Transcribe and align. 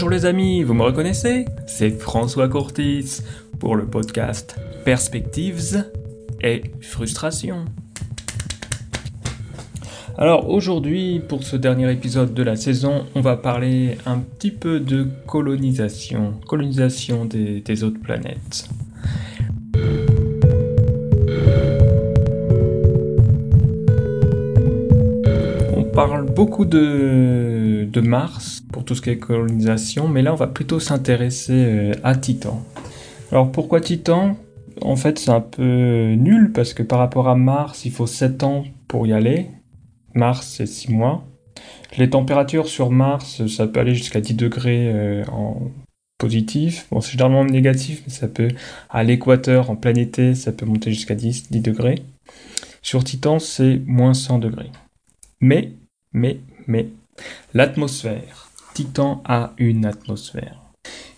Bonjour 0.00 0.12
les 0.12 0.24
amis, 0.24 0.62
vous 0.62 0.72
me 0.72 0.82
reconnaissez? 0.82 1.44
C'est 1.66 1.90
François 1.90 2.48
Courtis 2.48 3.20
pour 3.58 3.76
le 3.76 3.84
podcast 3.84 4.56
Perspectives 4.82 5.84
et 6.40 6.62
Frustration. 6.80 7.66
Alors 10.16 10.48
aujourd'hui, 10.48 11.20
pour 11.28 11.44
ce 11.44 11.54
dernier 11.54 11.92
épisode 11.92 12.32
de 12.32 12.42
la 12.42 12.56
saison, 12.56 13.04
on 13.14 13.20
va 13.20 13.36
parler 13.36 13.98
un 14.06 14.20
petit 14.20 14.52
peu 14.52 14.80
de 14.80 15.06
colonisation, 15.26 16.32
colonisation 16.46 17.26
des, 17.26 17.60
des 17.60 17.84
autres 17.84 18.00
planètes. 18.00 18.70
parle 25.92 26.30
beaucoup 26.30 26.64
de, 26.64 27.84
de, 27.84 28.00
Mars 28.00 28.62
tout 28.84 28.94
ce 28.94 29.02
qui 29.02 29.10
est 29.10 29.18
colonisation, 29.18 30.08
mais 30.08 30.22
là 30.22 30.32
on 30.32 30.36
va 30.36 30.46
plutôt 30.46 30.80
s'intéresser 30.80 31.52
euh, 31.52 31.92
à 32.02 32.14
Titan. 32.14 32.64
Alors 33.32 33.50
pourquoi 33.52 33.80
Titan? 33.80 34.36
En 34.80 34.96
fait 34.96 35.18
c'est 35.18 35.30
un 35.30 35.40
peu 35.40 36.14
nul 36.14 36.52
parce 36.52 36.74
que 36.74 36.82
par 36.82 36.98
rapport 36.98 37.28
à 37.28 37.36
Mars 37.36 37.84
il 37.84 37.92
faut 37.92 38.06
7 38.06 38.42
ans 38.44 38.64
pour 38.88 39.06
y 39.06 39.12
aller. 39.12 39.48
Mars 40.14 40.54
c'est 40.56 40.66
6 40.66 40.92
mois. 40.92 41.24
Les 41.98 42.10
températures 42.10 42.68
sur 42.68 42.90
Mars 42.90 43.46
ça 43.46 43.66
peut 43.66 43.80
aller 43.80 43.94
jusqu'à 43.94 44.20
10 44.20 44.34
degrés 44.34 44.92
euh, 44.92 45.24
en 45.32 45.70
positif. 46.18 46.86
Bon 46.90 47.00
c'est 47.00 47.12
généralement 47.12 47.44
négatif 47.44 48.02
mais 48.06 48.12
ça 48.12 48.28
peut 48.28 48.48
à 48.88 49.02
l'équateur 49.04 49.70
en 49.70 49.76
plein 49.76 49.94
été 49.94 50.34
ça 50.34 50.52
peut 50.52 50.66
monter 50.66 50.90
jusqu'à 50.92 51.14
10, 51.14 51.50
10 51.50 51.60
degrés. 51.60 52.02
Sur 52.82 53.04
Titan 53.04 53.38
c'est 53.38 53.80
moins 53.86 54.14
100 54.14 54.38
degrés. 54.38 54.70
Mais 55.40 55.72
mais, 56.12 56.40
mais, 56.66 56.88
l'atmosphère. 57.54 58.49
Titan 58.80 59.22
a 59.26 59.52
une 59.58 59.84
atmosphère. 59.84 60.56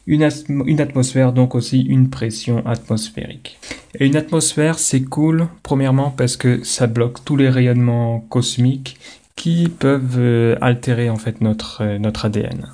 Une, 0.09 0.25
atmosphère, 0.25 1.33
donc 1.33 1.55
aussi 1.55 1.83
une 1.83 2.11
pression 2.11 2.67
atmosphérique. 2.67 3.57
Et 3.95 4.07
une 4.07 4.17
atmosphère, 4.17 4.81
c'est 4.81 5.03
cool, 5.03 5.47
premièrement 5.63 6.11
parce 6.11 6.37
que 6.37 6.65
ça 6.65 6.89
bloque 6.89 7.25
tous 7.25 7.37
les 7.37 7.49
rayonnements 7.49 8.19
cosmiques 8.19 8.99
qui 9.37 9.69
peuvent 9.69 10.19
euh, 10.19 10.57
altérer 10.61 11.09
en 11.09 11.17
fait 11.17 11.41
notre, 11.41 11.85
euh, 11.85 11.99
notre 11.99 12.25
ADN. 12.25 12.67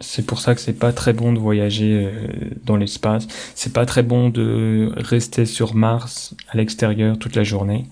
C'est 0.00 0.26
pour 0.26 0.40
ça 0.40 0.56
que 0.56 0.60
c'est 0.60 0.72
pas 0.78 0.92
très 0.92 1.12
bon 1.12 1.32
de 1.32 1.38
voyager 1.38 2.10
euh, 2.12 2.50
dans 2.64 2.76
l'espace. 2.76 3.28
C'est 3.54 3.72
pas 3.72 3.86
très 3.86 4.02
bon 4.02 4.28
de 4.28 4.92
rester 4.96 5.46
sur 5.46 5.76
Mars 5.76 6.34
à 6.48 6.56
l'extérieur 6.56 7.16
toute 7.16 7.36
la 7.36 7.44
journée, 7.44 7.86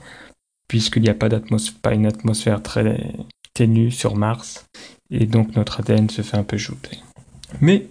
puisqu'il 0.66 1.02
n'y 1.02 1.08
a 1.10 1.14
pas 1.14 1.28
pas 1.80 1.94
une 1.94 2.06
atmosphère 2.06 2.60
très 2.60 3.14
ténue 3.54 3.92
sur 3.92 4.16
Mars, 4.16 4.66
et 5.14 5.26
donc 5.26 5.54
notre 5.56 5.80
ADN 5.80 6.10
se 6.10 6.22
fait 6.22 6.36
un 6.36 6.42
peu 6.42 6.56
jouter. 6.56 6.98
Mais 7.60 7.86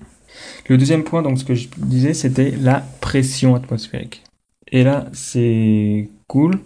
le 0.68 0.78
deuxième 0.78 1.04
point, 1.04 1.22
donc 1.22 1.40
ce 1.40 1.46
que 1.46 1.56
je 1.56 1.70
disais, 1.78 2.14
c'était 2.14 2.52
la 2.52 2.84
pression 3.00 3.56
atmosphérique. 3.56 4.24
Et 4.72 4.84
là, 4.84 5.06
c'est 5.14 6.10
cool 6.28 6.60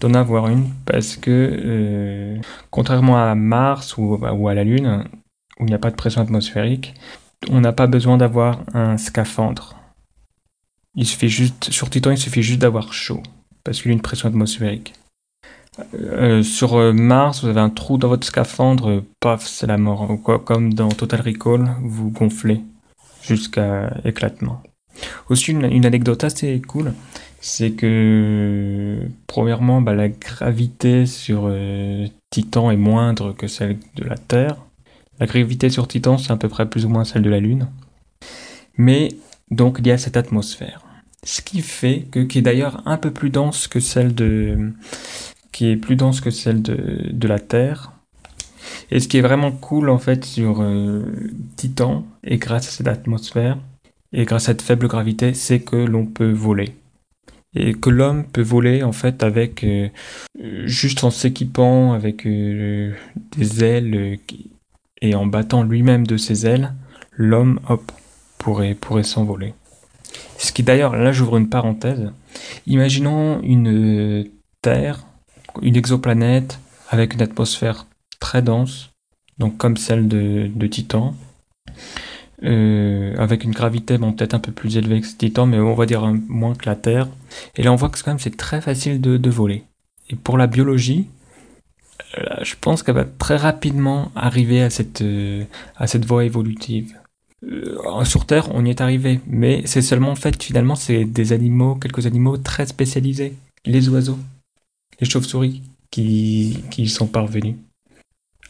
d'en 0.00 0.14
avoir 0.14 0.48
une 0.48 0.70
parce 0.86 1.16
que 1.16 1.30
euh, 1.30 2.38
contrairement 2.70 3.22
à 3.22 3.34
Mars 3.34 3.96
ou, 3.98 4.16
ou, 4.16 4.48
à 4.48 4.54
la 4.54 4.64
Lune, 4.64 5.04
où 5.58 5.64
il 5.64 5.66
n'y 5.66 5.74
a 5.74 5.78
pas 5.78 5.90
de 5.90 5.96
pression 5.96 6.22
atmosphérique, 6.22 6.94
on 7.50 7.60
n'a 7.60 7.72
pas 7.72 7.86
besoin 7.86 8.16
d'avoir 8.16 8.62
un 8.74 8.96
scaphandre. 8.96 9.76
Il 10.96 11.06
suffit 11.06 11.28
juste, 11.28 11.70
sur 11.70 11.88
Titan, 11.88 12.10
il 12.10 12.18
suffit 12.18 12.42
juste 12.42 12.60
d'avoir 12.60 12.92
chaud 12.92 13.22
parce 13.62 13.80
qu'il 13.80 13.90
y 13.90 13.92
a 13.92 13.96
une 13.96 14.02
pression 14.02 14.28
atmosphérique. 14.28 14.94
Euh, 15.94 16.42
sur 16.42 16.74
euh, 16.74 16.92
Mars, 16.92 17.42
vous 17.42 17.48
avez 17.48 17.60
un 17.60 17.70
trou 17.70 17.98
dans 17.98 18.08
votre 18.08 18.26
scaphandre, 18.26 18.90
euh, 18.90 19.04
paf, 19.20 19.46
c'est 19.46 19.66
la 19.66 19.78
mort. 19.78 20.18
Comme 20.44 20.74
dans 20.74 20.88
Total 20.88 21.20
Recall, 21.20 21.70
vous 21.82 22.10
gonflez 22.10 22.60
jusqu'à 23.22 23.92
éclatement. 24.04 24.62
Aussi, 25.28 25.52
une, 25.52 25.86
anecdote 25.86 26.24
assez 26.24 26.60
cool, 26.66 26.92
c'est 27.40 27.72
que, 27.72 28.98
premièrement, 29.26 29.80
bah, 29.80 29.94
la 29.94 30.08
gravité 30.08 31.06
sur 31.06 31.50
Titan 32.30 32.70
est 32.70 32.76
moindre 32.76 33.32
que 33.32 33.46
celle 33.46 33.78
de 33.96 34.04
la 34.04 34.16
Terre. 34.16 34.56
La 35.20 35.26
gravité 35.26 35.70
sur 35.70 35.88
Titan, 35.88 36.18
c'est 36.18 36.32
à 36.32 36.36
peu 36.36 36.48
près 36.48 36.68
plus 36.68 36.84
ou 36.84 36.88
moins 36.88 37.04
celle 37.04 37.22
de 37.22 37.30
la 37.30 37.40
Lune. 37.40 37.68
Mais, 38.76 39.08
donc, 39.50 39.76
il 39.78 39.86
y 39.86 39.90
a 39.90 39.96
cette 39.98 40.16
atmosphère. 40.16 40.82
Ce 41.22 41.40
qui 41.40 41.62
fait 41.62 42.06
que, 42.10 42.20
qui 42.20 42.38
est 42.38 42.42
d'ailleurs 42.42 42.82
un 42.86 42.96
peu 42.96 43.10
plus 43.10 43.30
dense 43.30 43.68
que 43.68 43.80
celle 43.80 44.14
de, 44.14 44.72
qui 45.52 45.68
est 45.68 45.76
plus 45.76 45.96
dense 45.96 46.20
que 46.20 46.30
celle 46.30 46.62
de, 46.62 47.10
de 47.10 47.28
la 47.28 47.38
Terre. 47.38 47.92
Et 48.90 49.00
ce 49.00 49.08
qui 49.08 49.18
est 49.18 49.22
vraiment 49.22 49.52
cool 49.52 49.88
en 49.88 49.98
fait 49.98 50.24
sur 50.24 50.60
euh, 50.60 51.02
Titan, 51.56 52.04
et 52.24 52.38
grâce 52.38 52.68
à 52.68 52.70
cette 52.70 52.88
atmosphère, 52.88 53.58
et 54.12 54.24
grâce 54.24 54.44
à 54.44 54.46
cette 54.46 54.62
faible 54.62 54.88
gravité, 54.88 55.34
c'est 55.34 55.60
que 55.60 55.76
l'on 55.76 56.06
peut 56.06 56.32
voler. 56.32 56.74
Et 57.54 57.74
que 57.74 57.90
l'homme 57.90 58.24
peut 58.24 58.42
voler 58.42 58.82
en 58.82 58.92
fait 58.92 59.22
avec 59.22 59.64
euh, 59.64 59.88
juste 60.64 61.02
en 61.02 61.10
s'équipant 61.10 61.92
avec 61.92 62.26
euh, 62.26 62.92
des 63.36 63.64
ailes 63.64 64.18
et 65.02 65.14
en 65.14 65.26
battant 65.26 65.64
lui-même 65.64 66.06
de 66.06 66.16
ses 66.16 66.46
ailes, 66.46 66.74
l'homme 67.12 67.58
hop 67.68 67.90
pourrait 68.38 68.74
pourrait 68.74 69.02
s'envoler. 69.02 69.54
Ce 70.38 70.52
qui 70.52 70.62
d'ailleurs 70.62 70.96
là 70.96 71.10
j'ouvre 71.10 71.38
une 71.38 71.48
parenthèse. 71.48 72.12
Imaginons 72.66 73.40
une 73.42 74.28
Terre 74.62 75.04
une 75.62 75.76
exoplanète 75.76 76.58
avec 76.88 77.14
une 77.14 77.22
atmosphère 77.22 77.86
très 78.18 78.42
dense, 78.42 78.90
donc 79.38 79.56
comme 79.56 79.76
celle 79.76 80.08
de, 80.08 80.66
Titan, 80.66 81.14
euh, 82.42 83.14
avec 83.16 83.44
une 83.44 83.52
gravité 83.52 83.98
bon, 83.98 84.12
peut-être 84.12 84.34
un 84.34 84.38
peu 84.38 84.52
plus 84.52 84.76
élevée 84.76 85.00
que 85.00 85.06
Titan, 85.06 85.46
mais 85.46 85.58
on 85.58 85.74
va 85.74 85.86
dire 85.86 86.06
moins 86.28 86.54
que 86.54 86.66
la 86.66 86.76
Terre. 86.76 87.08
Et 87.56 87.62
là, 87.62 87.72
on 87.72 87.76
voit 87.76 87.88
que 87.88 88.02
quand 88.02 88.10
même 88.10 88.18
c'est 88.18 88.36
très 88.36 88.60
facile 88.60 89.00
de, 89.00 89.30
voler. 89.30 89.64
Et 90.08 90.16
pour 90.16 90.36
la 90.36 90.46
biologie, 90.46 91.06
euh, 92.18 92.24
je 92.42 92.54
pense 92.60 92.82
qu'elle 92.82 92.96
va 92.96 93.04
très 93.04 93.36
rapidement 93.36 94.10
arriver 94.16 94.62
à 94.62 94.70
cette, 94.70 95.02
euh, 95.02 95.44
à 95.76 95.86
cette 95.86 96.04
voie 96.04 96.24
évolutive. 96.24 96.94
sur 98.04 98.26
Terre, 98.26 98.48
on 98.54 98.64
y 98.64 98.70
est 98.70 98.80
arrivé, 98.80 99.20
mais 99.26 99.62
c'est 99.64 99.82
seulement 99.82 100.10
en 100.10 100.16
fait 100.16 100.42
finalement 100.42 100.74
c'est 100.74 101.04
des 101.04 101.32
animaux, 101.32 101.76
quelques 101.76 102.06
animaux 102.06 102.36
très 102.36 102.66
spécialisés, 102.66 103.34
les 103.64 103.88
oiseaux 103.88 104.18
les 105.00 105.08
chauves-souris 105.08 105.62
qui, 105.90 106.62
qui 106.70 106.88
sont 106.88 107.06
parvenus. 107.06 107.56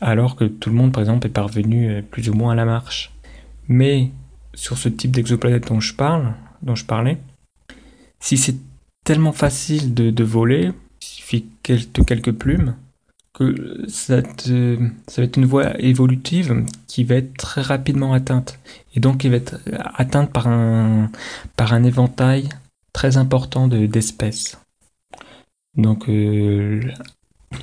Alors 0.01 0.37
que 0.37 0.45
tout 0.45 0.71
le 0.71 0.77
monde, 0.77 0.93
par 0.93 1.03
exemple, 1.03 1.27
est 1.27 1.31
parvenu 1.31 1.91
euh, 1.91 2.03
plus 2.03 2.29
ou 2.31 2.35
moins 2.35 2.53
à 2.53 2.55
la 2.55 2.65
marche. 2.65 3.13
Mais 3.69 4.11
sur 4.55 4.79
ce 4.79 4.89
type 4.89 5.13
d'exoplanète 5.13 5.69
dont 5.69 5.81
je 5.81 5.95
parle, 5.95 6.35
dont 6.63 6.75
je 6.75 6.85
parlais, 6.85 7.19
si 8.19 8.37
c'est 8.37 8.57
tellement 9.05 9.33
facile 9.33 9.95
de, 9.95 10.25
voler, 10.25 10.73
il 11.01 11.05
suffit 11.05 11.47
de 11.65 12.03
quelques 12.03 12.33
plumes, 12.33 12.75
que 13.33 13.85
ça, 13.89 14.23
ça 14.23 15.23
va 15.23 15.25
être 15.25 15.37
une 15.37 15.47
voie 15.47 15.81
évolutive 15.81 16.65
qui 16.87 17.05
va 17.05 17.17
être 17.17 17.35
très 17.37 17.63
rapidement 17.63 18.13
atteinte. 18.13 18.59
Et 18.95 19.01
donc 19.01 19.19
qui 19.19 19.29
va 19.29 19.37
être 19.37 19.61
atteinte 19.95 20.33
par 20.33 20.49
un, 20.49 21.11
par 21.57 21.73
un 21.73 21.85
éventail 21.85 22.49
très 22.93 23.17
important 23.17 23.69
d'espèces. 23.69 24.59
Donc, 25.77 26.09
euh, 26.09 26.81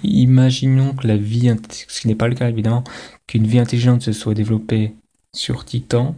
imaginons 0.03 0.94
que 0.94 1.07
la 1.07 1.18
vie, 1.18 1.53
ce 1.69 2.01
qui 2.01 2.07
n'est 2.07 2.16
pas 2.16 2.28
le 2.28 2.35
cas 2.35 2.50
évidemment, 2.50 2.84
qu'une 3.28 3.47
vie 3.47 3.59
intelligente 3.59 4.01
se 4.01 4.12
soit 4.12 4.34
développée 4.34 4.94
sur 5.34 5.66
Titan, 5.66 6.16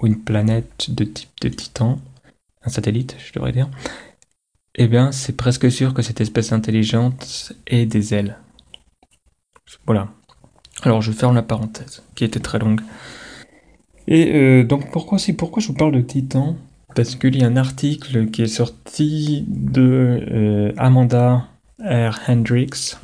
ou 0.00 0.06
une 0.06 0.22
planète 0.22 0.90
de 0.90 1.04
type 1.04 1.30
de 1.40 1.48
Titan, 1.48 1.98
un 2.62 2.68
satellite, 2.68 3.16
je 3.24 3.32
devrais 3.32 3.52
dire, 3.52 3.68
eh 4.74 4.88
bien, 4.88 5.10
c'est 5.12 5.36
presque 5.36 5.70
sûr 5.70 5.94
que 5.94 6.02
cette 6.02 6.20
espèce 6.20 6.52
intelligente 6.52 7.52
ait 7.66 7.86
des 7.86 8.12
ailes. 8.14 8.38
Voilà. 9.86 10.08
Alors, 10.82 11.00
je 11.00 11.12
ferme 11.12 11.34
la 11.34 11.42
parenthèse, 11.42 12.02
qui 12.14 12.24
était 12.24 12.40
très 12.40 12.58
longue. 12.58 12.82
Et 14.06 14.34
euh, 14.34 14.64
donc, 14.64 14.90
pourquoi, 14.92 15.18
pourquoi 15.36 15.62
je 15.62 15.68
vous 15.68 15.74
parle 15.74 15.92
de 15.92 16.00
Titan? 16.02 16.56
Parce 16.96 17.14
qu'il 17.14 17.38
y 17.38 17.44
a 17.44 17.46
un 17.46 17.56
article 17.56 18.30
qui 18.30 18.42
est 18.42 18.46
sorti 18.46 19.44
de 19.46 20.26
euh, 20.32 20.72
Amanda 20.78 21.46
R. 21.78 22.18
Hendricks 22.26 22.96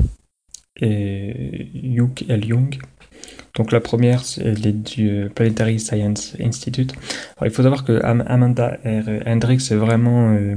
et 0.81 1.69
Hugh 1.75 2.25
L. 2.29 2.47
Young. 2.47 2.79
Donc 3.55 3.71
la 3.71 3.81
première, 3.81 4.23
elle 4.39 4.67
est 4.67 4.73
du 4.73 5.11
euh, 5.11 5.29
Planetary 5.29 5.79
Science 5.79 6.35
Institute. 6.41 6.95
il 7.45 7.51
faut 7.51 7.63
savoir 7.63 7.85
que 7.85 8.03
Amanda 8.03 8.79
R. 8.83 9.27
Hendricks 9.27 9.71
est 9.71 9.77
vraiment, 9.77 10.33
euh, 10.33 10.57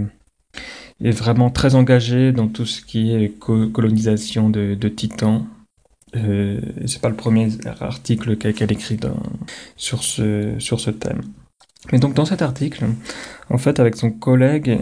est 1.04 1.12
vraiment 1.12 1.50
très 1.50 1.76
engagée 1.76 2.32
dans 2.32 2.48
tout 2.48 2.66
ce 2.66 2.82
qui 2.82 3.14
est 3.14 3.38
colonisation 3.38 4.50
de, 4.50 4.76
de 4.76 4.88
Titan. 4.88 5.46
Euh, 6.16 6.62
c'est 6.86 7.02
pas 7.02 7.10
le 7.10 7.16
premier 7.18 7.50
article 7.82 8.38
qu'elle 8.38 8.72
écrit 8.72 8.98
sur, 9.76 10.04
ce, 10.04 10.56
sur 10.60 10.80
ce 10.80 10.92
thème. 10.92 11.22
Mais 11.92 12.00
donc 12.00 12.14
dans 12.14 12.26
cet 12.26 12.42
article, 12.42 12.86
en 13.50 13.58
fait, 13.58 13.80
avec 13.80 13.96
son 13.96 14.12
collègue 14.12 14.80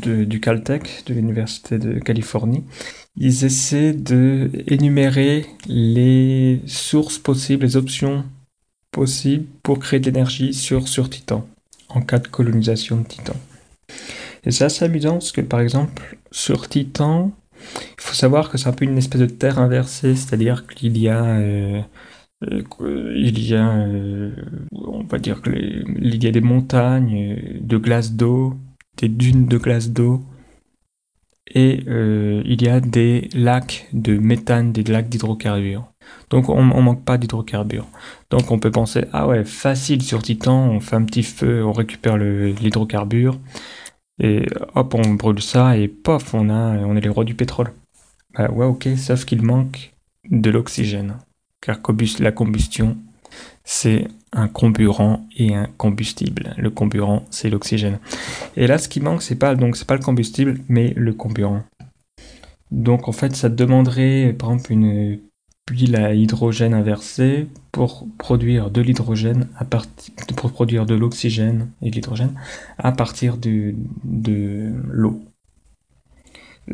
du 0.00 0.40
Caltech, 0.40 1.04
de 1.06 1.14
l'Université 1.14 1.78
de 1.78 1.98
Californie, 1.98 2.64
ils 3.16 3.44
essaient 3.44 3.92
de 3.92 4.50
énumérer 4.66 5.46
les 5.66 6.60
sources 6.66 7.18
possibles, 7.18 7.64
les 7.64 7.76
options 7.76 8.24
possible 8.90 9.46
pour 9.62 9.78
créer 9.78 10.00
de 10.00 10.06
l'énergie 10.06 10.52
sur, 10.54 10.88
sur 10.88 11.08
Titan, 11.10 11.46
en 11.88 12.02
cas 12.02 12.18
de 12.18 12.28
colonisation 12.28 12.98
de 12.98 13.06
Titan. 13.06 13.36
Et 14.44 14.50
c'est 14.50 14.64
assez 14.64 14.84
amusant 14.84 15.14
parce 15.14 15.32
que 15.32 15.40
par 15.40 15.60
exemple, 15.60 16.18
sur 16.30 16.68
Titan, 16.68 17.32
il 17.60 18.00
faut 18.00 18.14
savoir 18.14 18.50
que 18.50 18.58
c'est 18.58 18.68
un 18.68 18.72
peu 18.72 18.84
une 18.84 18.98
espèce 18.98 19.20
de 19.20 19.26
terre 19.26 19.58
inversée, 19.58 20.16
c'est-à-dire 20.16 20.66
qu'il 20.66 20.98
y 20.98 21.08
a, 21.08 21.24
euh, 21.24 21.80
il 22.50 23.38
y 23.38 23.54
a, 23.54 23.70
euh, 23.70 24.32
on 24.72 25.04
va 25.04 25.18
dire 25.18 25.42
qu'il 25.42 26.22
y 26.22 26.26
a 26.26 26.30
des 26.30 26.40
montagnes 26.40 27.60
de 27.60 27.76
glace 27.76 28.12
d'eau, 28.12 28.54
des 28.96 29.08
dunes 29.08 29.46
de 29.46 29.58
glace 29.58 29.90
d'eau, 29.90 30.24
et 31.54 31.84
il 31.86 32.62
y 32.62 32.68
a 32.68 32.80
des 32.80 33.28
lacs 33.34 33.88
de 33.92 34.16
méthane, 34.16 34.72
des 34.72 34.84
lacs 34.84 35.08
d'hydrocarbures. 35.08 35.92
Donc 36.30 36.48
on, 36.48 36.58
on 36.58 36.82
manque 36.82 37.04
pas 37.04 37.18
d'hydrocarbures. 37.18 37.86
Donc 38.30 38.50
on 38.50 38.58
peut 38.58 38.70
penser 38.70 39.04
ah 39.12 39.26
ouais 39.26 39.44
facile 39.44 40.02
sur 40.02 40.22
Titan, 40.22 40.70
on 40.70 40.80
fait 40.80 40.96
un 40.96 41.04
petit 41.04 41.22
feu, 41.22 41.64
on 41.64 41.72
récupère 41.72 42.16
l'hydrocarbure 42.16 43.38
et 44.18 44.46
hop 44.74 44.94
on 44.94 45.14
brûle 45.14 45.42
ça 45.42 45.76
et 45.76 45.88
pof 45.88 46.34
on 46.34 46.48
a 46.48 46.78
on 46.78 46.96
est 46.96 47.00
les 47.00 47.08
rois 47.08 47.24
du 47.24 47.34
pétrole. 47.34 47.72
Bah 48.34 48.50
ouais 48.50 48.66
ok 48.66 48.88
sauf 48.96 49.24
qu'il 49.24 49.42
manque 49.42 49.92
de 50.30 50.50
l'oxygène 50.50 51.18
car 51.62 51.78
la 52.18 52.32
combustion 52.32 52.98
c'est 53.64 54.08
un 54.32 54.48
comburant 54.48 55.26
et 55.36 55.54
un 55.54 55.66
combustible. 55.78 56.54
Le 56.58 56.68
comburant 56.70 57.24
c'est 57.30 57.48
l'oxygène. 57.48 57.98
Et 58.56 58.66
là 58.66 58.76
ce 58.76 58.88
qui 58.88 59.00
manque 59.00 59.22
c'est 59.22 59.36
pas 59.36 59.54
pas 59.56 59.96
le 59.96 60.02
combustible 60.02 60.58
mais 60.68 60.92
le 60.96 61.14
comburant. 61.14 61.62
Donc 62.70 63.08
en 63.08 63.12
fait 63.12 63.34
ça 63.34 63.48
demanderait 63.48 64.34
par 64.38 64.50
exemple 64.50 64.72
une 64.72 65.20
puis 65.64 65.94
à 65.94 66.12
hydrogène 66.12 66.74
inversé 66.74 67.46
pour 67.70 68.06
produire 68.18 68.70
de 68.70 68.80
l'hydrogène 68.80 69.48
à 69.56 69.64
partir 69.64 70.12
pour 70.36 70.52
produire 70.52 70.86
de 70.86 70.94
l'oxygène 70.94 71.70
et 71.82 71.90
de 71.90 71.94
l'hydrogène 71.94 72.34
à 72.78 72.92
partir 72.92 73.36
de, 73.36 73.74
de 74.04 74.72
l'eau. 74.90 75.22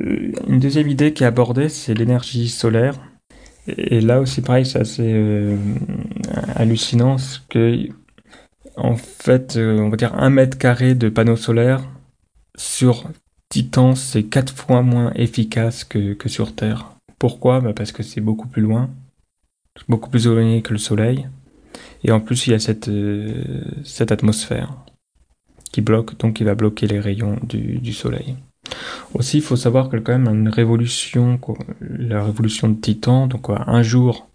Euh, 0.00 0.32
une 0.46 0.60
deuxième 0.60 0.88
idée 0.88 1.12
qui 1.12 1.24
est 1.24 1.26
abordée, 1.26 1.68
c'est 1.68 1.94
l'énergie 1.94 2.48
solaire. 2.48 2.98
Et 3.76 4.00
là 4.00 4.20
aussi, 4.20 4.40
pareil, 4.40 4.64
c'est 4.64 4.80
assez 4.80 5.12
euh, 5.12 5.56
hallucinant, 6.54 7.16
parce 7.16 7.38
que 7.48 7.88
en 8.76 8.96
fait, 8.96 9.56
euh, 9.56 9.78
on 9.78 9.88
va 9.88 9.96
dire 9.96 10.14
un 10.14 10.30
mètre 10.30 10.56
carré 10.56 10.94
de 10.94 11.08
panneaux 11.08 11.36
solaires 11.36 11.88
sur 12.56 13.10
Titan, 13.48 13.94
c'est 13.94 14.24
quatre 14.24 14.54
fois 14.54 14.82
moins 14.82 15.12
efficace 15.14 15.84
que, 15.84 16.14
que 16.14 16.28
sur 16.28 16.54
Terre. 16.54 16.92
Pourquoi? 17.18 17.60
Bah 17.60 17.72
Parce 17.74 17.92
que 17.92 18.02
c'est 18.02 18.20
beaucoup 18.20 18.46
plus 18.46 18.62
loin, 18.62 18.90
beaucoup 19.88 20.10
plus 20.10 20.26
éloigné 20.26 20.62
que 20.62 20.72
le 20.72 20.78
Soleil. 20.78 21.28
Et 22.04 22.12
en 22.12 22.20
plus, 22.20 22.46
il 22.46 22.50
y 22.50 22.54
a 22.54 22.58
cette, 22.58 22.88
euh, 22.88 23.64
cette 23.84 24.12
atmosphère 24.12 24.74
qui 25.72 25.80
bloque, 25.80 26.16
donc 26.18 26.34
qui 26.34 26.44
va 26.44 26.54
bloquer 26.54 26.86
les 26.86 27.00
rayons 27.00 27.36
du, 27.42 27.78
du 27.78 27.92
Soleil. 27.92 28.36
Aussi, 29.14 29.38
il 29.38 29.42
faut 29.42 29.56
savoir 29.56 29.88
que 29.88 29.96
quand 29.96 30.18
même 30.18 30.28
une 30.28 30.48
révolution, 30.48 31.40
la 31.80 32.24
révolution 32.24 32.68
de 32.68 32.80
Titan, 32.80 33.26
donc 33.26 33.46
un 33.48 33.82
jour 33.82 34.28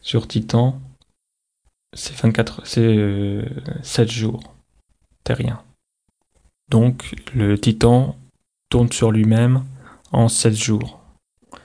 sur 0.00 0.26
Titan, 0.26 0.80
c'est 1.94 2.14
24, 2.14 2.62
c'est 2.64 2.80
euh, 2.80 3.44
7 3.82 4.10
jours 4.10 4.54
terriens. 5.24 5.62
Donc 6.70 7.14
le 7.34 7.58
Titan 7.58 8.16
tourne 8.70 8.90
sur 8.90 9.12
lui-même 9.12 9.62
en 10.10 10.28
7 10.28 10.54
jours. 10.54 11.00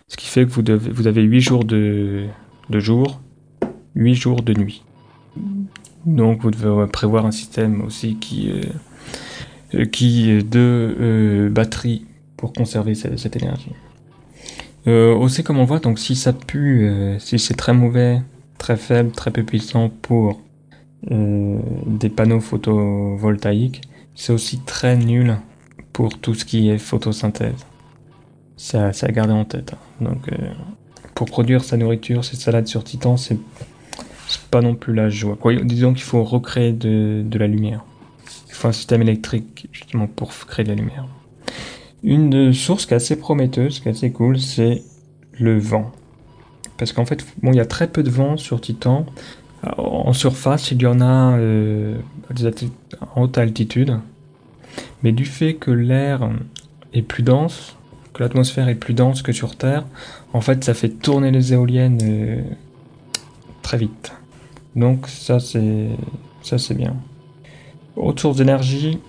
Ce 0.07 0.17
qui 0.17 0.27
fait 0.27 0.45
que 0.45 0.71
vous 0.71 1.07
avez 1.07 1.21
8 1.21 1.41
jours 1.41 1.63
de, 1.63 2.27
de 2.69 2.79
jour, 2.79 3.21
8 3.95 4.15
jours 4.15 4.41
de 4.41 4.53
nuit. 4.53 4.83
Donc 6.05 6.41
vous 6.41 6.51
devez 6.51 6.87
prévoir 6.87 7.25
un 7.25 7.31
système 7.31 7.81
aussi 7.81 8.15
qui, 8.15 8.51
euh, 8.51 8.61
qui 9.91 10.43
de 10.43 10.95
euh, 10.99 11.49
batterie 11.49 12.05
pour 12.37 12.53
conserver 12.53 12.95
cette, 12.95 13.35
énergie. 13.35 13.71
Euh, 14.87 15.13
aussi 15.15 15.43
comme 15.43 15.57
on 15.59 15.65
voit, 15.65 15.79
donc 15.79 15.99
si 15.99 16.15
ça 16.15 16.33
pue, 16.33 16.87
euh, 16.87 17.19
si 17.19 17.39
c'est 17.39 17.55
très 17.55 17.73
mauvais, 17.73 18.21
très 18.57 18.77
faible, 18.77 19.11
très 19.11 19.31
peu 19.31 19.43
puissant 19.43 19.89
pour 19.89 20.39
euh, 21.11 21.59
des 21.85 22.09
panneaux 22.09 22.39
photovoltaïques, 22.39 23.81
c'est 24.15 24.31
aussi 24.31 24.59
très 24.59 24.95
nul 24.95 25.37
pour 25.91 26.17
tout 26.19 26.35
ce 26.35 26.45
qui 26.45 26.69
est 26.69 26.77
photosynthèse 26.77 27.65
c'est 28.57 28.77
à, 28.77 29.11
garder 29.11 29.33
en 29.33 29.45
tête. 29.45 29.73
Hein. 29.73 30.05
Donc, 30.05 30.27
euh, 30.31 30.35
pour 31.13 31.27
produire 31.27 31.63
sa 31.63 31.77
nourriture, 31.77 32.25
ses 32.25 32.35
salades 32.35 32.67
sur 32.67 32.83
Titan, 32.83 33.15
c'est 33.17 33.39
pas 34.51 34.61
non 34.61 34.75
plus 34.75 34.93
la 34.93 35.09
joie. 35.09 35.37
disons 35.63 35.93
qu'il 35.93 36.03
faut 36.03 36.23
recréer 36.23 36.73
de, 36.73 37.23
de, 37.25 37.39
la 37.39 37.47
lumière. 37.47 37.85
Un 38.63 38.71
système 38.71 39.01
électrique 39.01 39.69
justement 39.71 40.07
pour 40.07 40.33
créer 40.33 40.63
de 40.63 40.69
la 40.69 40.75
lumière. 40.75 41.05
Une 42.03 42.53
source 42.53 42.85
qui 42.85 42.93
est 42.93 42.97
assez 42.97 43.15
prometteuse, 43.15 43.79
qui 43.79 43.87
est 43.87 43.91
assez 43.91 44.11
cool, 44.11 44.39
c'est 44.39 44.83
le 45.33 45.57
vent. 45.57 45.91
Parce 46.77 46.91
qu'en 46.91 47.05
fait, 47.05 47.25
bon, 47.41 47.51
il 47.51 47.57
y 47.57 47.61
a 47.61 47.65
très 47.65 47.87
peu 47.87 48.03
de 48.03 48.09
vent 48.09 48.37
sur 48.37 48.59
Titan. 48.61 49.05
En 49.77 50.13
surface, 50.13 50.71
il 50.71 50.81
y 50.81 50.85
en 50.85 51.01
a 51.01 51.37
euh, 51.37 51.97
en 53.15 53.23
haute 53.23 53.37
altitude. 53.37 53.99
Mais 55.03 55.11
du 55.11 55.25
fait 55.25 55.55
que 55.55 55.71
l'air 55.71 56.29
est 56.93 57.01
plus 57.01 57.23
dense, 57.23 57.75
l'atmosphère 58.19 58.67
est 58.69 58.75
plus 58.75 58.93
dense 58.93 59.21
que 59.21 59.31
sur 59.31 59.55
Terre, 59.55 59.85
en 60.33 60.41
fait, 60.41 60.63
ça 60.63 60.73
fait 60.73 60.89
tourner 60.89 61.31
les 61.31 61.53
éoliennes 61.53 61.99
euh, 62.03 62.41
très 63.61 63.77
vite. 63.77 64.13
Donc 64.75 65.07
ça, 65.07 65.39
c'est 65.39 65.89
ça, 66.43 66.57
c'est 66.57 66.75
bien. 66.75 66.95
Autre 67.97 68.21
source 68.21 68.37
d'énergie, 68.37 68.99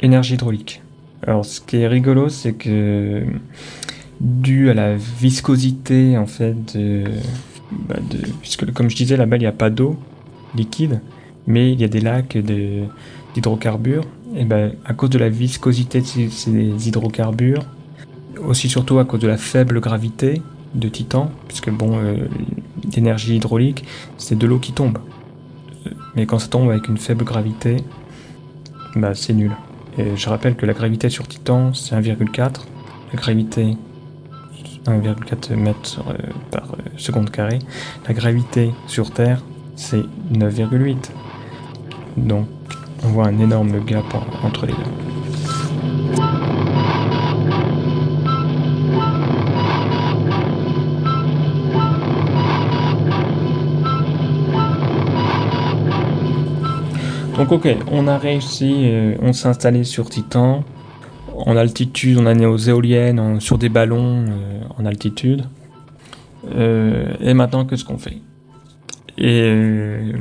énergie 0.00 0.34
hydraulique. 0.34 0.82
Alors, 1.26 1.44
ce 1.44 1.60
qui 1.60 1.78
est 1.78 1.88
rigolo, 1.88 2.28
c'est 2.28 2.52
que 2.52 3.24
dû 4.20 4.70
à 4.70 4.74
la 4.74 4.96
viscosité, 4.96 6.18
en 6.18 6.26
fait, 6.26 6.76
de, 6.76 7.04
bah, 7.88 7.96
puisque 8.42 8.70
comme 8.72 8.90
je 8.90 8.96
disais, 8.96 9.16
là-bas, 9.16 9.36
il 9.36 9.40
n'y 9.40 9.46
a 9.46 9.52
pas 9.52 9.70
d'eau 9.70 9.96
liquide, 10.54 11.00
mais 11.46 11.72
il 11.72 11.80
y 11.80 11.84
a 11.84 11.88
des 11.88 12.00
lacs 12.00 12.36
d'hydrocarbures. 13.34 14.04
Et 14.36 14.44
ben, 14.44 14.72
à 14.84 14.94
cause 14.94 15.10
de 15.10 15.18
la 15.18 15.28
viscosité 15.28 16.00
de 16.00 16.06
ces 16.06 16.88
hydrocarbures, 16.88 17.64
aussi 18.44 18.68
surtout 18.68 18.98
à 18.98 19.04
cause 19.04 19.20
de 19.20 19.28
la 19.28 19.36
faible 19.36 19.80
gravité 19.80 20.42
de 20.74 20.88
Titan, 20.88 21.30
puisque 21.48 21.70
bon, 21.70 21.98
euh, 21.98 22.16
l'énergie 22.94 23.36
hydraulique, 23.36 23.84
c'est 24.18 24.36
de 24.36 24.46
l'eau 24.46 24.58
qui 24.58 24.72
tombe. 24.72 24.98
Mais 26.16 26.26
quand 26.26 26.38
ça 26.38 26.48
tombe 26.48 26.70
avec 26.70 26.88
une 26.88 26.98
faible 26.98 27.24
gravité, 27.24 27.76
bah 28.96 29.14
c'est 29.14 29.32
nul. 29.32 29.52
Et 29.98 30.16
je 30.16 30.28
rappelle 30.28 30.56
que 30.56 30.66
la 30.66 30.72
gravité 30.72 31.08
sur 31.08 31.26
Titan, 31.26 31.72
c'est 31.72 31.94
1,4. 31.94 32.62
La 33.12 33.18
gravité 33.18 33.76
1,4 34.86 35.54
mètres 35.56 36.00
euh, 36.08 36.14
par 36.50 36.72
euh, 36.72 36.82
seconde 36.96 37.30
carrée. 37.30 37.58
La 38.06 38.14
gravité 38.14 38.72
sur 38.86 39.10
Terre, 39.10 39.42
c'est 39.76 40.04
9,8. 40.32 41.10
Donc, 42.16 42.46
on 43.04 43.08
voit 43.08 43.26
un 43.26 43.38
énorme 43.38 43.84
gap 43.84 44.04
entre 44.42 44.66
les 44.66 44.72
deux. 44.72 45.13
Donc 57.44 57.66
ok, 57.66 57.76
on 57.92 58.08
a 58.08 58.16
réussi, 58.16 58.84
euh, 58.84 59.16
on 59.20 59.34
s'est 59.34 59.48
installé 59.48 59.84
sur 59.84 60.08
Titan. 60.08 60.64
En 61.34 61.58
altitude, 61.58 62.16
on 62.16 62.24
a 62.24 62.32
né 62.32 62.46
aux 62.46 62.56
éoliennes, 62.56 63.38
sur 63.38 63.58
des 63.58 63.68
ballons 63.68 64.24
euh, 64.26 64.60
en 64.78 64.86
altitude. 64.86 65.44
Euh, 66.54 67.12
et 67.20 67.34
maintenant, 67.34 67.66
qu'est-ce 67.66 67.84
qu'on 67.84 67.98
fait? 67.98 68.16
Et 69.18 70.14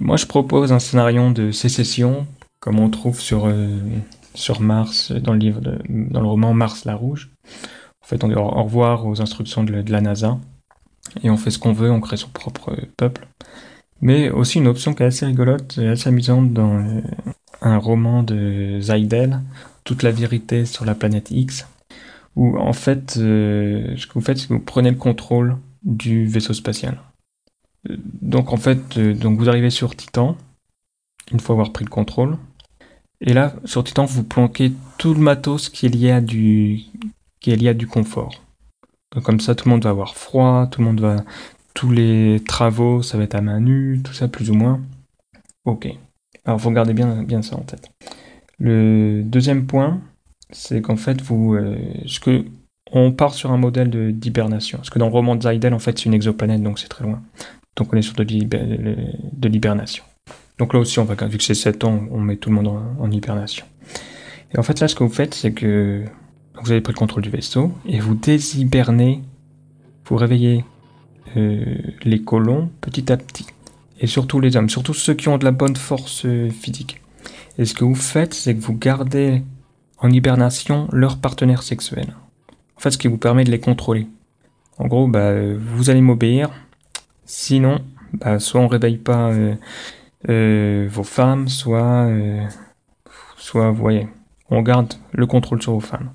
moi, 0.00 0.16
je 0.16 0.26
propose 0.26 0.72
un 0.72 0.80
scénario 0.80 1.30
de 1.30 1.52
sécession, 1.52 2.26
comme 2.58 2.80
on 2.80 2.90
trouve 2.90 3.20
sur, 3.20 3.46
Mars, 4.58 5.12
dans 5.12 5.34
le, 5.34 5.38
livre 5.38 5.60
dans 5.88 6.20
le 6.20 6.26
roman 6.26 6.52
Mars 6.52 6.84
la 6.84 6.96
Rouge. 6.96 7.30
En 8.02 8.06
fait, 8.08 8.24
on 8.24 8.28
dit 8.28 8.34
au 8.34 8.44
revoir 8.44 9.06
aux 9.06 9.20
instructions 9.20 9.62
de 9.62 9.84
la 9.88 10.00
NASA. 10.00 10.36
Et 11.22 11.30
on 11.30 11.36
fait 11.36 11.52
ce 11.52 11.60
qu'on 11.60 11.72
veut, 11.72 11.92
on 11.92 12.00
crée 12.00 12.16
son 12.16 12.30
propre 12.30 12.76
peuple. 12.96 13.28
Mais 14.00 14.30
aussi 14.30 14.58
une 14.58 14.68
option 14.68 14.94
qui 14.94 15.02
est 15.02 15.06
assez 15.06 15.26
rigolote 15.26 15.78
et 15.78 15.88
assez 15.88 16.08
amusante 16.08 16.52
dans 16.52 16.78
euh, 16.78 17.00
un 17.62 17.78
roman 17.78 18.22
de 18.22 18.78
Zaidel, 18.80 19.40
Toute 19.84 20.02
la 20.02 20.10
vérité 20.10 20.66
sur 20.66 20.84
la 20.84 20.94
planète 20.94 21.30
X, 21.30 21.66
où 22.34 22.58
en 22.58 22.72
fait, 22.72 23.16
euh, 23.16 23.96
ce 23.96 24.06
que 24.06 24.14
vous 24.14 24.20
faites, 24.20 24.38
c'est 24.38 24.48
que 24.48 24.54
vous 24.54 24.60
prenez 24.60 24.90
le 24.90 24.96
contrôle 24.96 25.56
du 25.82 26.26
vaisseau 26.26 26.52
spatial. 26.52 27.00
Euh, 27.88 27.96
donc 28.20 28.52
en 28.52 28.56
fait, 28.56 28.98
donc 28.98 29.38
vous 29.38 29.48
arrivez 29.48 29.70
sur 29.70 29.96
Titan, 29.96 30.36
une 31.32 31.40
fois 31.40 31.54
avoir 31.54 31.72
pris 31.72 31.84
le 31.84 31.90
contrôle, 31.90 32.36
et 33.20 33.32
là, 33.32 33.54
sur 33.64 33.82
Titan, 33.82 34.04
vous 34.04 34.24
planquez 34.24 34.72
tout 34.98 35.14
le 35.14 35.20
matos 35.20 35.68
qui 35.68 35.86
est 35.86 35.88
lié 35.88 36.10
à 36.10 36.20
du, 36.20 36.80
qui 37.40 37.50
est 37.50 37.56
lié 37.56 37.68
à 37.68 37.74
du 37.74 37.86
confort. 37.86 38.42
Comme 39.24 39.40
ça, 39.40 39.54
tout 39.54 39.68
le 39.68 39.70
monde 39.70 39.84
va 39.84 39.90
avoir 39.90 40.14
froid, 40.14 40.66
tout 40.66 40.80
le 40.80 40.86
monde 40.86 41.00
va 41.00 41.24
tous 41.76 41.90
les 41.90 42.40
travaux, 42.48 43.02
ça 43.02 43.18
va 43.18 43.24
être 43.24 43.34
à 43.34 43.42
main 43.42 43.60
nue, 43.60 44.00
tout 44.02 44.14
ça 44.14 44.28
plus 44.28 44.50
ou 44.50 44.54
moins. 44.54 44.80
Ok. 45.66 45.86
Alors 46.46 46.60
faut 46.60 46.70
garder 46.70 46.94
bien, 46.94 47.22
bien 47.22 47.42
ça 47.42 47.56
en 47.56 47.60
tête. 47.60 47.90
Le 48.58 49.22
deuxième 49.22 49.66
point, 49.66 50.00
c'est 50.50 50.80
qu'en 50.80 50.96
fait, 50.96 51.20
vous, 51.20 51.54
euh, 51.54 51.76
ce 52.06 52.18
que 52.18 52.46
on 52.92 53.12
part 53.12 53.34
sur 53.34 53.52
un 53.52 53.58
modèle 53.58 54.16
d'hibernation. 54.16 54.78
Parce 54.78 54.90
que 54.90 54.98
dans 54.98 55.06
le 55.06 55.12
roman 55.12 55.36
de 55.36 55.42
Zaidel, 55.42 55.74
en 55.74 55.78
fait, 55.78 55.98
c'est 55.98 56.06
une 56.06 56.14
exoplanète, 56.14 56.62
donc 56.62 56.78
c'est 56.78 56.88
très 56.88 57.04
loin. 57.04 57.20
Donc 57.76 57.92
on 57.92 57.96
est 57.96 58.02
sur 58.02 58.14
de 58.14 59.48
l'hibernation. 59.48 60.04
Donc 60.58 60.72
là 60.72 60.80
aussi, 60.80 60.98
on 60.98 61.04
va, 61.04 61.14
vu 61.26 61.36
que 61.36 61.44
c'est 61.44 61.54
7 61.54 61.84
ans, 61.84 62.00
on 62.10 62.20
met 62.20 62.36
tout 62.36 62.48
le 62.48 62.54
monde 62.54 62.68
en, 62.68 63.10
hibernation. 63.10 63.66
Et 64.54 64.58
en 64.58 64.62
fait, 64.62 64.80
là, 64.80 64.88
ce 64.88 64.94
que 64.94 65.04
vous 65.04 65.12
faites, 65.12 65.34
c'est 65.34 65.52
que 65.52 66.04
vous 66.62 66.70
avez 66.70 66.80
pris 66.80 66.94
le 66.94 66.98
contrôle 66.98 67.22
du 67.22 67.28
vaisseau 67.28 67.72
et 67.86 67.98
vous 67.98 68.14
déshibernez, 68.14 69.20
vous 70.06 70.16
réveillez 70.16 70.64
les 71.34 72.22
colons 72.22 72.70
petit 72.80 73.12
à 73.12 73.16
petit. 73.16 73.46
Et 74.00 74.06
surtout 74.06 74.40
les 74.40 74.56
hommes, 74.56 74.68
surtout 74.68 74.94
ceux 74.94 75.14
qui 75.14 75.28
ont 75.28 75.38
de 75.38 75.44
la 75.44 75.52
bonne 75.52 75.76
force 75.76 76.26
euh, 76.26 76.50
physique. 76.50 77.00
Et 77.58 77.64
ce 77.64 77.74
que 77.74 77.84
vous 77.84 77.94
faites, 77.94 78.34
c'est 78.34 78.54
que 78.54 78.60
vous 78.60 78.76
gardez 78.76 79.42
en 79.98 80.10
hibernation 80.10 80.88
leur 80.92 81.18
partenaire 81.18 81.62
sexuel. 81.62 82.14
En 82.76 82.80
fait, 82.80 82.90
ce 82.90 82.98
qui 82.98 83.08
vous 83.08 83.16
permet 83.16 83.44
de 83.44 83.50
les 83.50 83.60
contrôler. 83.60 84.06
En 84.78 84.86
gros, 84.86 85.08
bah, 85.08 85.32
vous 85.54 85.88
allez 85.88 86.02
m'obéir. 86.02 86.50
Sinon, 87.24 87.80
bah, 88.12 88.38
soit 88.38 88.60
on 88.60 88.68
réveille 88.68 88.98
pas 88.98 89.30
euh, 89.30 89.54
euh, 90.28 90.86
vos 90.90 91.02
femmes, 91.02 91.48
soit, 91.48 92.06
euh, 92.06 92.46
soit, 93.36 93.70
vous 93.70 93.80
voyez, 93.80 94.08
on 94.50 94.60
garde 94.62 94.94
le 95.12 95.26
contrôle 95.26 95.62
sur 95.62 95.72
vos 95.72 95.80
femmes. 95.80 96.10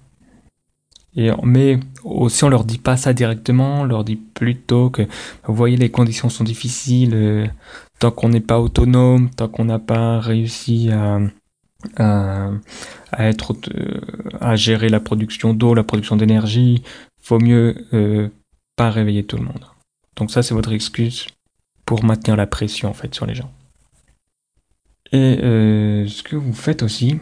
Mais 1.15 1.79
aussi 2.03 2.43
on 2.43 2.49
leur 2.49 2.63
dit 2.63 2.77
pas 2.77 2.97
ça 2.97 3.13
directement, 3.13 3.81
on 3.81 3.83
leur 3.83 4.03
dit 4.03 4.15
plutôt 4.15 4.89
que 4.89 5.03
vous 5.45 5.55
voyez 5.55 5.77
les 5.77 5.91
conditions 5.91 6.29
sont 6.29 6.43
difficiles, 6.43 7.13
euh, 7.13 7.47
tant 7.99 8.11
qu'on 8.11 8.29
n'est 8.29 8.39
pas 8.39 8.59
autonome, 8.59 9.29
tant 9.29 9.49
qu'on 9.49 9.65
n'a 9.65 9.79
pas 9.79 10.19
réussi 10.19 10.89
à, 10.91 11.19
à, 11.97 12.51
être 13.19 13.55
à 14.39 14.55
gérer 14.55 14.89
la 14.89 14.99
production 14.99 15.53
d'eau, 15.53 15.73
la 15.73 15.83
production 15.83 16.15
d'énergie, 16.15 16.81
faut 17.21 17.39
mieux 17.39 17.87
euh, 17.93 18.29
pas 18.77 18.89
réveiller 18.89 19.23
tout 19.23 19.37
le 19.37 19.43
monde. 19.43 19.65
Donc 20.15 20.31
ça 20.31 20.43
c'est 20.43 20.53
votre 20.53 20.71
excuse 20.71 21.27
pour 21.85 22.05
maintenir 22.05 22.37
la 22.37 22.47
pression 22.47 22.89
en 22.89 22.93
fait 22.93 23.13
sur 23.13 23.25
les 23.25 23.35
gens. 23.35 23.51
Et 25.11 25.39
euh, 25.43 26.07
ce 26.07 26.23
que 26.23 26.37
vous 26.37 26.53
faites 26.53 26.83
aussi, 26.83 27.19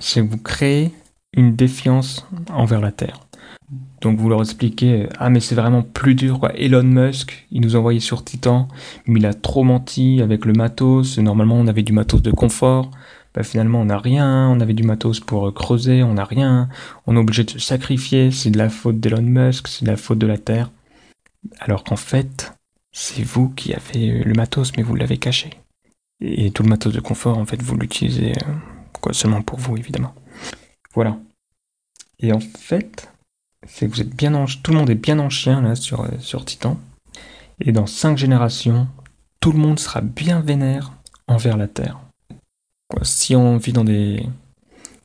c'est 0.00 0.20
que 0.20 0.30
vous 0.30 0.38
créez 0.38 0.90
une 1.36 1.56
défiance 1.56 2.26
envers 2.50 2.80
la 2.80 2.92
Terre. 2.92 3.20
Donc 4.00 4.18
vous 4.18 4.28
leur 4.28 4.40
expliquez, 4.40 5.08
ah 5.18 5.30
mais 5.30 5.40
c'est 5.40 5.54
vraiment 5.54 5.82
plus 5.82 6.14
dur 6.14 6.38
quoi. 6.38 6.52
Elon 6.54 6.82
Musk, 6.82 7.46
il 7.50 7.62
nous 7.62 7.74
a 7.74 7.78
envoyé 7.78 8.00
sur 8.00 8.22
Titan, 8.22 8.68
mais 9.06 9.20
il 9.20 9.26
a 9.26 9.34
trop 9.34 9.64
menti 9.64 10.20
avec 10.20 10.44
le 10.44 10.52
matos. 10.52 11.18
Normalement 11.18 11.56
on 11.56 11.66
avait 11.66 11.82
du 11.82 11.92
matos 11.92 12.20
de 12.20 12.30
confort. 12.30 12.90
Bah, 13.34 13.42
finalement 13.42 13.80
on 13.80 13.86
n'a 13.86 13.98
rien, 13.98 14.48
on 14.48 14.60
avait 14.60 14.74
du 14.74 14.82
matos 14.82 15.20
pour 15.20 15.52
creuser, 15.54 16.02
on 16.02 16.14
n'a 16.14 16.24
rien. 16.24 16.68
On 17.06 17.16
est 17.16 17.18
obligé 17.18 17.44
de 17.44 17.50
se 17.50 17.58
sacrifier, 17.58 18.30
c'est 18.30 18.50
de 18.50 18.58
la 18.58 18.68
faute 18.68 19.00
d'Elon 19.00 19.22
Musk, 19.22 19.68
c'est 19.68 19.84
de 19.84 19.90
la 19.90 19.96
faute 19.96 20.18
de 20.18 20.26
la 20.26 20.38
Terre. 20.38 20.70
Alors 21.60 21.84
qu'en 21.84 21.96
fait, 21.96 22.54
c'est 22.92 23.22
vous 23.22 23.48
qui 23.48 23.74
avez 23.74 24.22
le 24.22 24.34
matos, 24.34 24.72
mais 24.76 24.82
vous 24.82 24.94
l'avez 24.94 25.18
caché. 25.18 25.50
Et 26.20 26.50
tout 26.50 26.62
le 26.62 26.68
matos 26.68 26.92
de 26.92 27.00
confort, 27.00 27.38
en 27.38 27.44
fait, 27.44 27.60
vous 27.60 27.76
l'utilisez 27.76 28.32
euh, 28.32 29.12
seulement 29.12 29.42
pour 29.42 29.58
vous, 29.58 29.76
évidemment. 29.76 30.14
Voilà. 30.94 31.18
Et 32.18 32.32
en 32.32 32.40
fait, 32.40 33.10
c'est 33.66 33.86
que 33.86 33.94
vous 33.94 34.00
êtes 34.00 34.14
bien 34.14 34.34
en, 34.34 34.46
tout 34.46 34.72
le 34.72 34.78
monde 34.78 34.90
est 34.90 34.94
bien 34.94 35.18
en 35.18 35.30
chien 35.30 35.60
là 35.62 35.74
sur, 35.74 36.02
euh, 36.02 36.08
sur 36.20 36.44
Titan. 36.44 36.78
Et 37.60 37.72
dans 37.72 37.86
cinq 37.86 38.18
générations, 38.18 38.88
tout 39.40 39.52
le 39.52 39.58
monde 39.58 39.78
sera 39.78 40.00
bien 40.00 40.40
vénère 40.40 40.92
envers 41.26 41.56
la 41.56 41.68
Terre. 41.68 42.00
Si 43.02 43.34
on 43.34 43.56
vit 43.56 43.72
dans 43.72 43.84
des, 43.84 44.26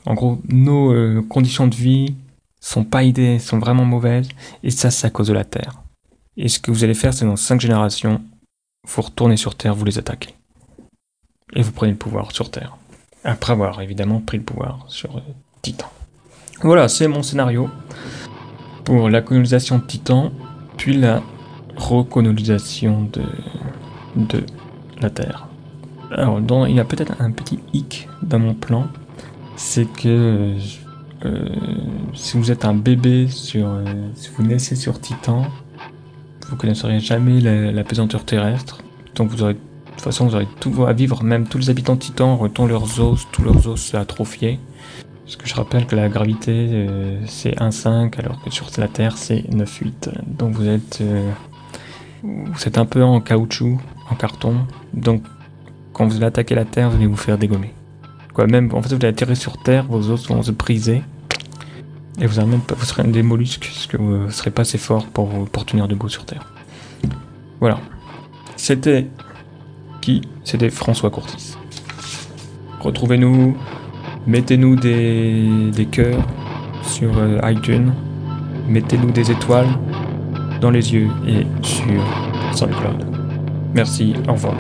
en 0.06 0.14
gros, 0.14 0.42
nos 0.48 0.94
euh, 0.94 1.22
conditions 1.28 1.68
de 1.68 1.76
vie 1.76 2.16
sont 2.60 2.84
pas 2.84 3.04
idées, 3.04 3.40
sont 3.40 3.60
vraiment 3.60 3.86
mauvaises, 3.86 4.30
et 4.64 4.72
ça, 4.72 4.92
c'est 4.92 5.08
à 5.08 5.10
cause 5.10 5.28
de 5.28 5.34
la 5.34 5.46
Terre. 5.46 5.82
Et 6.38 6.50
ce 6.50 6.60
que 6.60 6.72
vous 6.72 6.84
allez 6.84 6.94
faire, 6.94 7.14
c'est 7.14 7.26
dans 7.26 7.36
cinq 7.36 7.62
générations, 7.62 8.22
vous 8.88 9.02
retournez 9.02 9.38
sur 9.38 9.56
Terre, 9.56 9.76
vous 9.76 9.86
les 9.86 9.98
attaquez 9.98 10.36
et 11.54 11.62
vous 11.62 11.72
prenez 11.72 11.92
le 11.92 11.98
pouvoir 11.98 12.32
sur 12.32 12.52
Terre. 12.52 12.78
Après 13.24 13.54
avoir 13.54 13.82
évidemment 13.82 14.22
pris 14.22 14.38
le 14.38 14.44
pouvoir 14.44 14.86
sur 14.88 15.18
euh, 15.18 15.22
Titan. 15.62 15.88
Voilà, 16.62 16.88
c'est 16.88 17.08
mon 17.08 17.24
scénario 17.24 17.70
pour 18.84 19.10
la 19.10 19.22
colonisation 19.22 19.78
de 19.78 19.84
Titan, 19.84 20.32
puis 20.78 20.94
la 20.94 21.22
recolonisation 21.78 23.08
de, 24.16 24.44
la 25.02 25.10
Terre. 25.10 25.48
Alors, 26.12 26.40
il 26.68 26.76
y 26.76 26.80
a 26.80 26.86
peut-être 26.86 27.14
un 27.20 27.32
petit 27.32 27.60
hic 27.72 28.10
dans 28.22 28.40
mon 28.40 28.54
plan, 28.54 28.88
c'est 29.56 29.86
que 29.86 30.56
euh, 31.26 31.48
si 32.14 32.38
vous 32.38 32.52
êtes 32.52 32.66
un 32.66 32.74
bébé 32.74 33.28
sur, 33.28 33.68
euh, 33.68 33.84
si 34.16 34.30
vous 34.36 34.44
naissez 34.44 34.76
sur 34.76 35.00
Titan, 35.00 35.46
vous 36.50 36.56
connaîtrez 36.56 37.00
jamais 37.00 37.40
la, 37.40 37.84
pesanteur 37.84 38.26
terrestre, 38.26 38.80
donc 39.16 39.30
vous 39.30 39.44
aurez 39.44 39.54
de 39.54 39.60
toute 40.04 40.14
façon, 40.14 40.28
vous 40.28 40.36
aurez 40.36 40.48
tout 40.62 40.86
à 40.86 40.94
vivre, 40.94 41.24
même 41.24 41.46
tous 41.46 41.58
les 41.58 41.70
habitants 41.70 41.96
de 41.96 42.00
Titan 42.00 42.34
auront 42.34 42.66
leurs 42.66 43.02
os, 43.02 43.28
tous 43.34 43.44
leurs 43.44 43.68
os 43.68 43.94
atrophiés. 43.96 44.58
Parce 45.30 45.38
que 45.38 45.48
je 45.48 45.54
rappelle 45.54 45.86
que 45.86 45.96
la 45.96 46.10
gravité 46.10 46.70
euh, 46.72 47.20
c'est 47.28 47.52
1,5 47.52 48.18
alors 48.18 48.42
que 48.42 48.50
sur 48.50 48.66
la 48.80 48.88
Terre 48.88 49.16
c'est 49.16 49.42
9,8. 49.42 50.10
Donc 50.26 50.56
vous 50.56 50.68
êtes, 50.68 51.02
euh, 51.02 51.30
vous 52.24 52.68
êtes 52.68 52.80
un 52.80 52.88
peu 52.88 53.04
en 53.04 53.22
caoutchouc, 53.22 53.80
en 54.10 54.16
carton. 54.16 54.66
Donc 54.96 55.22
quand 55.94 56.08
vous 56.08 56.16
allez 56.16 56.26
attaquer 56.26 56.56
la 56.56 56.66
Terre, 56.66 56.90
vous 56.90 56.96
allez 56.96 57.06
vous 57.06 57.16
faire 57.16 57.38
dégommer. 57.38 57.72
Quoi, 58.34 58.48
même, 58.48 58.74
en 58.74 58.82
fait, 58.82 58.90
vous 58.90 58.96
allez 58.96 59.10
atterrir 59.10 59.38
sur 59.38 59.62
Terre, 59.62 59.86
vos 59.86 60.10
os 60.10 60.28
vont 60.30 60.42
se 60.42 60.50
briser. 60.50 61.04
Et 62.20 62.26
vous, 62.26 62.44
même 62.48 62.62
vous 62.68 62.86
serez 62.86 63.04
des 63.04 63.22
mollusques, 63.22 63.70
parce 63.72 63.86
que 63.86 63.98
vous 63.98 64.26
ne 64.26 64.30
serez 64.32 64.50
pas 64.50 64.64
assez 64.64 64.80
fort 64.80 65.06
pour, 65.06 65.48
pour 65.52 65.64
tenir 65.64 65.88
debout 65.88 66.10
sur 66.10 66.26
Terre. 66.26 66.52
Voilà. 67.60 67.80
C'était 68.56 69.06
qui? 70.02 70.24
C'était 70.44 70.72
François 70.72 71.12
Courtis. 71.12 71.56
Retrouvez-nous, 72.80 73.58
mettez-nous 74.28 74.76
des, 74.76 75.72
des 75.72 75.86
cœurs 75.86 76.22
sur 76.84 77.12
euh, 77.18 77.40
iTunes, 77.44 77.94
mettez-nous 78.68 79.12
des 79.12 79.32
étoiles 79.32 79.70
dans 80.62 80.72
les 80.72 80.94
yeux 80.94 81.10
et 81.28 81.46
sur 81.62 82.04
SoundCloud. 82.54 83.06
Merci, 83.74 84.14
au 84.28 84.34
revoir. 84.34 84.56